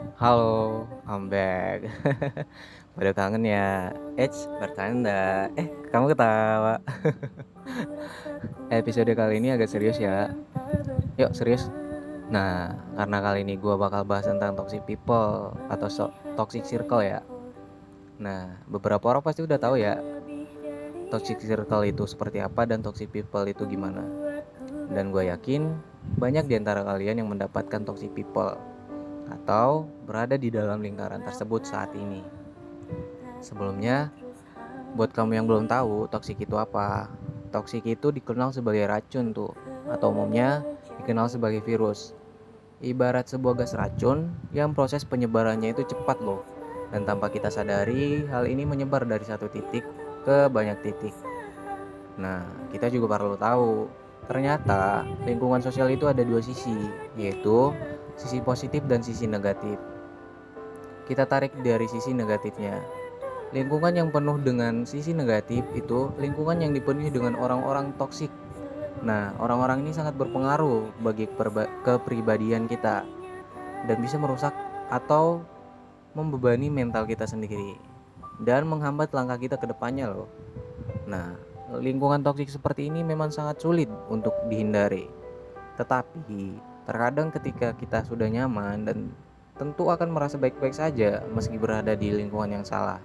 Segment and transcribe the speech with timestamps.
[0.00, 1.84] Halo, I'm back.
[2.96, 3.92] Pada kangen ya?
[4.16, 5.52] Eits, bercanda.
[5.60, 6.80] Eh, kamu ketawa.
[8.80, 10.32] Episode kali ini agak serius ya.
[11.20, 11.68] Yuk, serius.
[12.32, 17.20] Nah, karena kali ini gua bakal bahas tentang toxic people atau so toxic circle ya.
[18.16, 20.00] Nah, beberapa orang pasti udah tahu ya
[21.12, 24.06] toxic circle itu seperti apa dan toxic people itu gimana.
[24.88, 25.76] Dan gue yakin
[26.16, 28.56] banyak di antara kalian yang mendapatkan toxic people
[29.30, 32.20] atau berada di dalam lingkaran tersebut saat ini.
[33.40, 34.10] Sebelumnya,
[34.98, 37.08] buat kamu yang belum tahu toksik itu apa,
[37.54, 39.54] toksik itu dikenal sebagai racun tuh,
[39.86, 40.66] atau umumnya
[41.00, 42.12] dikenal sebagai virus.
[42.80, 46.42] Ibarat sebuah gas racun yang proses penyebarannya itu cepat loh,
[46.90, 49.86] dan tanpa kita sadari hal ini menyebar dari satu titik
[50.26, 51.14] ke banyak titik.
[52.20, 53.88] Nah, kita juga perlu tahu,
[54.28, 56.76] ternyata lingkungan sosial itu ada dua sisi,
[57.16, 57.72] yaitu
[58.16, 59.76] sisi positif dan sisi negatif.
[61.06, 62.78] Kita tarik dari sisi negatifnya.
[63.50, 68.30] Lingkungan yang penuh dengan sisi negatif itu lingkungan yang dipenuhi dengan orang-orang toksik.
[69.02, 71.26] Nah, orang-orang ini sangat berpengaruh bagi
[71.82, 73.02] kepribadian kita
[73.90, 74.54] dan bisa merusak
[74.86, 75.42] atau
[76.14, 77.74] membebani mental kita sendiri
[78.42, 80.30] dan menghambat langkah kita ke depannya loh.
[81.10, 81.34] Nah,
[81.74, 85.10] lingkungan toksik seperti ini memang sangat sulit untuk dihindari.
[85.74, 89.14] Tetapi Terkadang ketika kita sudah nyaman dan
[89.54, 92.98] tentu akan merasa baik-baik saja meski berada di lingkungan yang salah.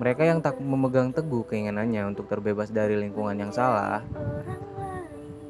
[0.00, 4.00] Mereka yang tak memegang teguh keinginannya untuk terbebas dari lingkungan yang salah,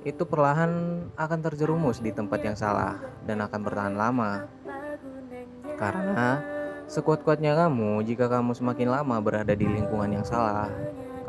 [0.03, 4.51] itu perlahan akan terjerumus di tempat yang salah dan akan bertahan lama.
[5.79, 6.43] Karena
[6.91, 10.67] sekuat-kuatnya kamu, jika kamu semakin lama berada di lingkungan yang salah,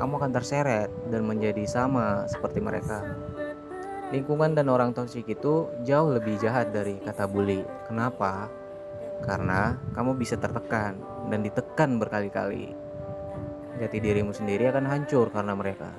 [0.01, 3.05] kamu akan terseret dan menjadi sama seperti mereka.
[4.09, 7.61] Lingkungan dan orang toksik itu jauh lebih jahat dari kata bully.
[7.85, 8.49] Kenapa?
[9.21, 10.97] Karena kamu bisa tertekan
[11.29, 12.73] dan ditekan berkali-kali.
[13.77, 15.93] Jati dirimu sendiri akan hancur karena mereka.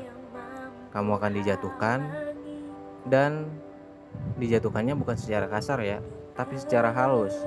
[0.91, 1.99] Kamu akan dijatuhkan
[3.06, 3.47] dan
[4.43, 6.03] dijatuhkannya bukan secara kasar ya,
[6.34, 7.47] tapi secara halus.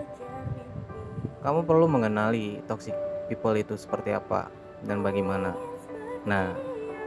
[1.44, 2.96] Kamu perlu mengenali toxic
[3.28, 4.48] people itu seperti apa
[4.88, 5.52] dan bagaimana.
[6.24, 6.56] Nah,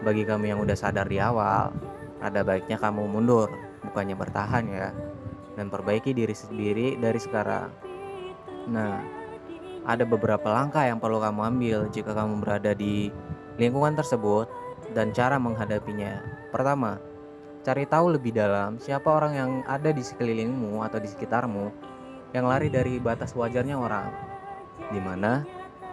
[0.05, 1.73] bagi kamu yang udah sadar di awal,
[2.21, 3.53] ada baiknya kamu mundur,
[3.85, 4.89] bukannya bertahan ya,
[5.57, 7.69] dan perbaiki diri sendiri dari sekarang.
[8.73, 9.01] Nah,
[9.87, 13.15] ada beberapa langkah yang perlu kamu ambil jika kamu berada di
[13.57, 14.51] lingkungan tersebut
[14.93, 16.21] dan cara menghadapinya.
[16.51, 16.99] Pertama,
[17.63, 21.71] cari tahu lebih dalam siapa orang yang ada di sekelilingmu atau di sekitarmu
[22.35, 24.11] yang lari dari batas wajarnya orang,
[24.91, 25.47] di mana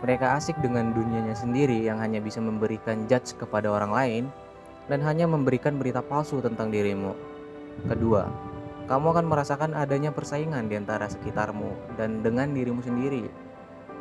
[0.04, 4.24] mereka asik dengan dunianya sendiri yang hanya bisa memberikan judge kepada orang lain
[4.88, 7.16] dan hanya memberikan berita palsu tentang dirimu.
[7.88, 8.28] Kedua,
[8.88, 13.28] kamu akan merasakan adanya persaingan di antara sekitarmu dan dengan dirimu sendiri.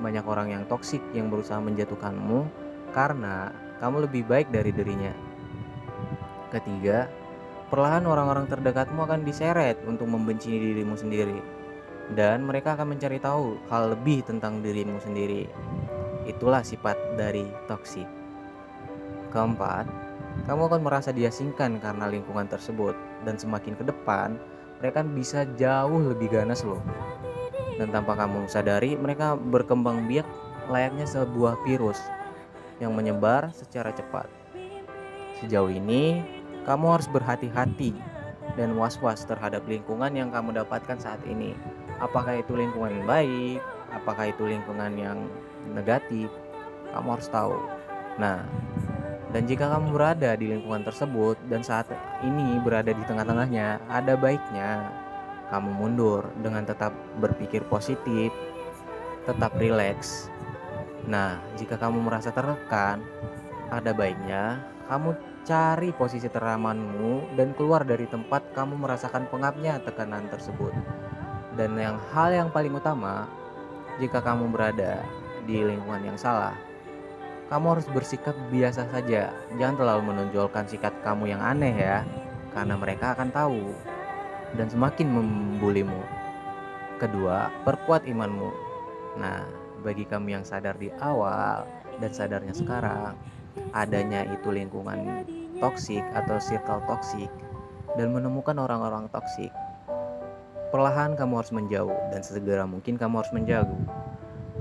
[0.02, 2.50] Banyak orang yang toksik yang berusaha menjatuhkanmu
[2.90, 5.14] karena kamu lebih baik dari dirinya.
[6.50, 7.06] Ketiga,
[7.70, 11.62] perlahan orang-orang terdekatmu akan diseret untuk membenci dirimu sendiri
[12.12, 15.46] dan mereka akan mencari tahu hal lebih tentang dirimu sendiri.
[16.28, 18.06] Itulah sifat dari toksik.
[19.32, 19.88] Keempat,
[20.44, 22.96] kamu akan merasa diasingkan karena lingkungan tersebut.
[23.22, 24.34] Dan semakin ke depan
[24.82, 26.82] mereka bisa jauh lebih ganas loh.
[27.78, 30.26] Dan tanpa kamu sadari mereka berkembang biak
[30.66, 31.98] layaknya sebuah virus
[32.82, 34.26] yang menyebar secara cepat.
[35.38, 36.22] Sejauh ini
[36.66, 37.94] kamu harus berhati-hati
[38.58, 41.54] dan was-was terhadap lingkungan yang kamu dapatkan saat ini.
[42.02, 43.62] Apakah itu lingkungan baik?
[43.94, 45.18] Apakah itu lingkungan yang
[45.70, 46.26] negatif?
[46.90, 47.56] Kamu harus tahu.
[48.18, 48.44] Nah
[49.32, 51.88] dan jika kamu berada di lingkungan tersebut dan saat
[52.20, 54.92] ini berada di tengah-tengahnya, ada baiknya
[55.48, 58.28] kamu mundur dengan tetap berpikir positif,
[59.24, 60.28] tetap rileks.
[61.08, 63.00] Nah, jika kamu merasa tertekan,
[63.72, 64.60] ada baiknya
[64.92, 65.16] kamu
[65.48, 70.76] cari posisi teramanmu dan keluar dari tempat kamu merasakan pengapnya tekanan tersebut.
[71.56, 73.24] Dan yang hal yang paling utama,
[73.96, 75.00] jika kamu berada
[75.48, 76.52] di lingkungan yang salah,
[77.52, 79.28] kamu harus bersikap biasa saja.
[79.60, 82.00] Jangan terlalu menonjolkan sikap kamu yang aneh ya,
[82.56, 83.76] karena mereka akan tahu
[84.56, 86.00] dan semakin membulimu.
[86.96, 88.48] Kedua, perkuat imanmu.
[89.20, 89.44] Nah,
[89.84, 91.68] bagi kamu yang sadar di awal
[92.00, 93.20] dan sadarnya sekarang,
[93.76, 95.28] adanya itu lingkungan
[95.60, 97.28] toksik atau circle toksik
[98.00, 99.52] dan menemukan orang-orang toksik.
[100.72, 103.76] Perlahan kamu harus menjauh dan sesegera mungkin kamu harus menjauh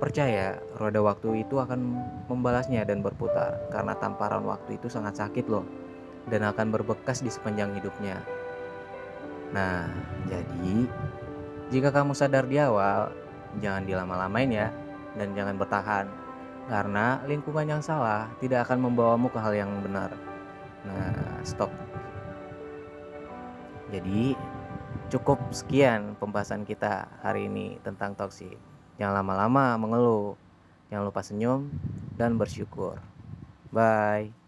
[0.01, 1.77] Percaya, roda waktu itu akan
[2.25, 5.61] membalasnya dan berputar, karena tamparan waktu itu sangat sakit loh,
[6.25, 8.17] dan akan berbekas di sepanjang hidupnya.
[9.53, 9.85] Nah,
[10.25, 10.89] jadi
[11.69, 13.13] jika kamu sadar di awal,
[13.61, 14.67] jangan dilama-lamain ya,
[15.13, 16.09] dan jangan bertahan.
[16.65, 20.17] Karena lingkungan yang salah tidak akan membawamu ke hal yang benar.
[20.81, 21.69] Nah, stop.
[23.93, 24.33] Jadi,
[25.13, 28.70] cukup sekian pembahasan kita hari ini tentang toksik.
[29.01, 30.37] Jangan lama-lama mengeluh.
[30.93, 31.73] Jangan lupa senyum
[32.21, 33.01] dan bersyukur.
[33.73, 34.40] Bye.